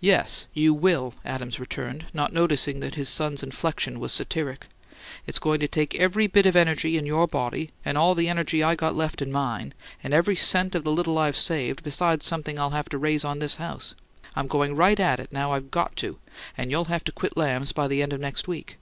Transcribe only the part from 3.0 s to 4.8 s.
son's inflection was satiric.